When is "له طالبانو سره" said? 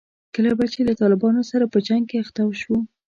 0.87-1.65